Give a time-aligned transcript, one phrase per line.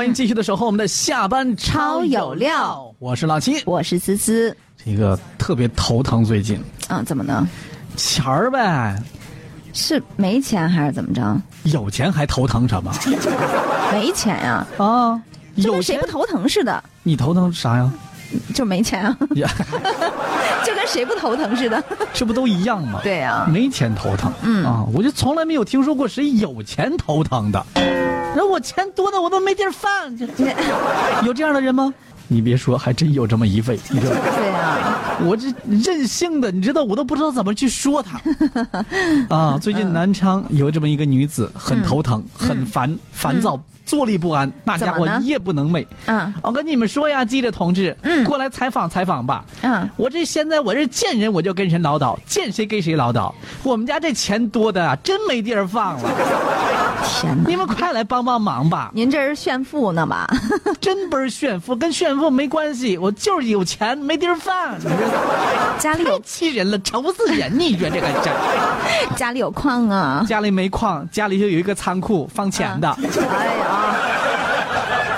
[0.00, 4.56] 欢迎继续的守候我们的下班超有料，我是老七，我是思思。
[4.82, 7.46] 这个特别头疼，最近啊，怎么呢？
[7.98, 8.96] 钱儿呗，
[9.74, 11.38] 是没钱还是怎么着？
[11.64, 12.90] 有钱还头疼什么
[13.92, 15.22] 没钱呀、啊？
[15.56, 17.92] 有钱不头疼似的，你头疼啥呀？
[18.54, 19.14] 就没钱啊，
[20.64, 21.84] 就跟谁不头疼似的。
[22.14, 23.00] 这不都一样吗？
[23.04, 27.66] 对呀、没钱头疼，嗯啊，我就从来没有听说过谁有钱头疼的。
[28.36, 29.90] 那我钱多的我都没地儿放，
[31.26, 31.92] 有这样的人吗？
[32.28, 33.78] 你别说，还真有这么一位。
[33.90, 38.20] 你知道吗，对呀、我这任性的，你知道，我都不知道怎么去说他。
[39.36, 45.84] 啊，最近南昌有这么一个女子，很头疼，很烦，烦躁，坐立不安，那家伙夜不能寐。
[46.06, 49.44] 嗯我跟你们说呀，记者同志，嗯过来采访采访吧。
[49.62, 53.32] 嗯，我这现在我这见人我就跟人唠叨，见谁跟谁唠叨。
[53.64, 56.10] 我们家这钱多的啊，真没地儿放了，
[57.04, 57.48] 天哪！
[57.48, 58.90] 你们快来帮帮忙吧！
[58.94, 60.26] 您这是炫富呢吧？
[60.80, 64.76] 真不是炫富，跟炫富没关系，我就是有钱没地儿放，
[65.78, 67.52] 家里有气人了，愁死人！
[67.58, 68.30] 你说这个这，
[69.16, 70.24] 家里有矿啊？
[70.28, 73.96] 家里没矿，家里就有一个仓库放钱的，哎呀，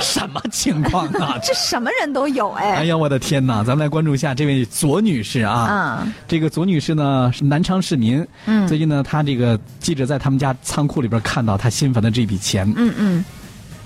[0.00, 1.38] 什么情况啊？
[1.42, 2.76] 这什么人都有哎。
[2.76, 3.62] 哎呀，我的天哪！
[3.62, 5.68] 咱们来关注一下这位左女士啊。
[5.70, 13.24] 嗯这个左女士呢是南昌市民，嗯最近呢，她这个记者在他们家仓库里边看到她新坟的这笔钱，嗯嗯，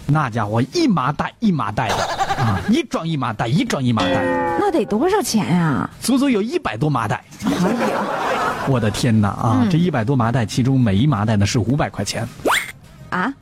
[0.07, 1.97] 那家伙一麻袋一麻袋的
[2.43, 4.25] 啊，一装一麻袋，一装一麻袋，
[4.59, 7.25] 那得多少钱呀、足足有一百多麻袋。
[7.47, 7.51] 哎
[7.91, 8.01] 呀，
[8.69, 9.61] 我的天哪啊！
[9.63, 12.27] 嗯这一百多麻袋，其中每一麻袋呢是五百块钱
[13.11, 13.33] 啊，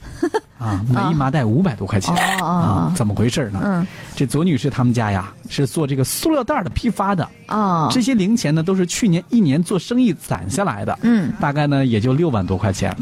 [0.63, 3.61] 啊，每一麻袋五百多块钱啊哦，怎么回事呢？
[3.65, 3.87] 嗯。
[4.15, 12.95] 这左女士他们家呀是做这个塑料袋的批发的，哦，这些零钱呢都是去年一年做生意攒下来的，嗯，大概呢也就六万多块钱。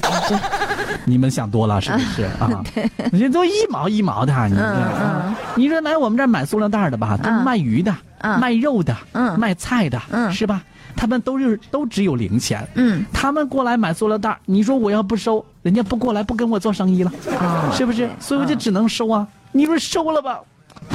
[1.04, 2.24] 你们想多了是不是？
[2.38, 2.62] 啊？
[3.12, 5.34] 这都一毛一毛的，你这、嗯。
[5.56, 8.38] 你说来我们这儿买塑料袋的吧，都卖鱼的、嗯。
[8.40, 9.38] 卖肉的、嗯。
[9.38, 10.32] 卖菜的，嗯。
[10.32, 10.62] 是吧？
[10.96, 13.04] 他们都是都只有零钱，嗯。
[13.12, 18.08] 他们过来买塑料袋，你说我要不收，人家不过来不跟我做生意了，啊是不是？
[18.18, 19.26] 所以我就只能收啊。
[19.52, 20.38] 你说收了吧，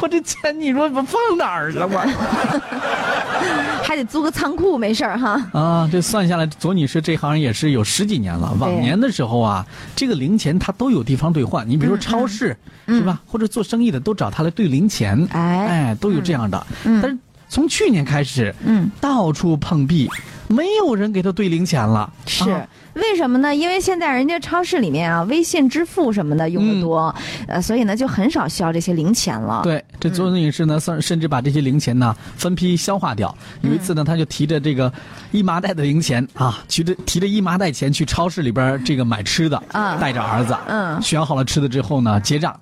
[0.01, 1.99] 我这钱你说我放哪儿了我？
[3.83, 5.39] 还得租个仓库，没事儿哈。
[5.53, 8.51] 啊，这算下来，左女士这行也是有十几年了。
[8.59, 9.65] 往年的时候啊，
[9.95, 11.69] 这个零钱她都有地方兑换。
[11.69, 13.21] 你比如说超市，是吧？
[13.27, 16.65] 或者做生意的都找他来兑零钱，嗯哎哎，都有这样的。
[16.85, 17.17] 嗯但是
[17.47, 20.09] 从去年开始，嗯，到处碰壁，
[20.47, 22.11] 没有人给他兑零钱了。
[22.25, 22.67] 是、啊。
[22.95, 23.53] 为什么呢？
[23.53, 27.13] 因为现在人家超市里面啊，微信支付什么的用的多，
[27.45, 33.35] 呃，所以呢就很少需要这些零钱了。，对，这左女士呢，甚甚至把这些零钱呢分批消化掉。
[33.63, 34.91] 有一次呢，她就提着这个
[35.31, 41.01] 一麻袋的零钱啊，提着提着一麻袋钱去超市里边这个买吃的，啊带着儿子，嗯。
[41.01, 42.57] 选好了吃的之后呢，结账。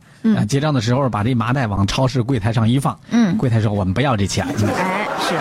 [0.48, 3.38] 结账的时候把这麻袋往超市柜台上一放，嗯。
[3.38, 5.36] 柜台说我们不要这钱，哎，是，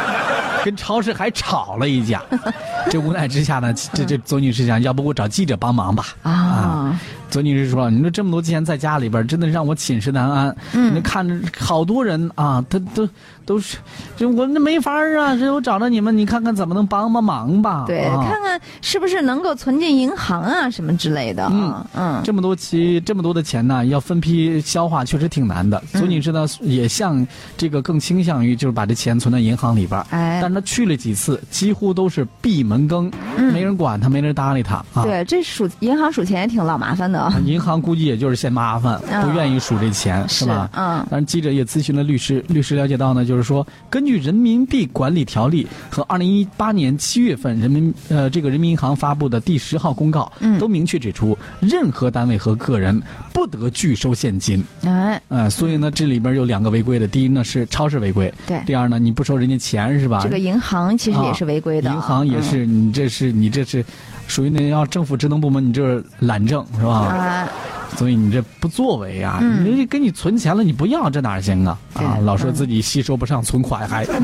[0.65, 2.23] 跟超市还吵了一架。
[2.91, 6.07] 这无奈之下呢，这这左女士想，要不我找记者帮忙吧？
[6.23, 6.99] 啊
[7.31, 10.55] 左女士说：“你说这么多钱在家里边，真的让我寝食难安。
[10.75, 13.09] 嗯你看着好多人啊，他都
[13.47, 13.79] 都是，
[14.19, 15.35] 这我那没法儿啊。
[15.35, 17.85] 这我找着你们，你看看怎么能帮帮忙吧？
[17.87, 21.49] 对，啊、看看是不是能够存进银行啊，什么之类的。
[21.51, 25.83] 嗯嗯这么多期这么多的钱呢，要分批消化，确实挺难的。
[25.95, 30.07] 嗯左女士呢，也向这个更倾向于就是把这钱存在银行里边儿。
[30.11, 33.11] 哎但是她去了几次，几乎都是闭门羹，
[33.53, 35.03] 没人管他，没人搭理他啊。
[35.05, 37.21] 对，这数银行数钱也挺老麻烦的。
[37.21, 40.69] 啊银行估计也就是嫌麻烦，嗯不愿意数这钱，是吧？
[40.75, 53.01] 嗯但是，记者也咨询了律师，律师了解到呢，就是说，根据《人民币管理条例》和二零一八年七月份人民呃这个人民银行发布的第十号公告，嗯都明确指出，任何单位和个人
[53.43, 54.65] 不得拒收现金。
[54.85, 60.21] 哎，呃，所以呢，这里边有两个违规的，第一呢是超市违规，对第二呢你不收人家钱是吧？
[60.23, 61.91] 这个银行其实也是违规的。
[61.91, 63.85] 啊银行也是，你这是你这是
[64.29, 66.93] 属于那要政府职能部门，你这是懒政是吧？
[66.93, 67.49] 啊，
[67.97, 69.39] 所以你这不作为啊！
[69.43, 71.77] 嗯你这给你存钱了，你不要这哪行啊？
[71.95, 74.07] 啊，老说自己吸收不上存款还。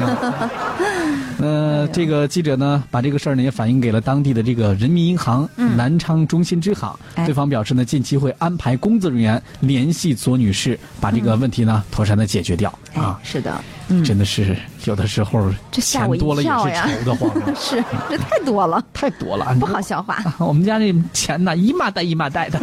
[1.41, 7.25] 呃，这个记者呢，把这个事儿呢也反映给了当地的这个人民银行南昌中心支行，哎。
[7.25, 12.73] 对方表示呢，近期会安排工作人员联系左女士，把这个问题呢妥善的解决掉。
[12.95, 13.21] 哎啊，。
[13.23, 13.55] 是的，
[13.89, 16.89] 嗯，真的是有的时候这吓我一钱多了也是跳呀。
[16.99, 20.19] 愁的慌啊， 是这太多了， 太多了，不好消化。
[20.39, 22.59] 我们家这钱呢，一麻袋一麻袋的。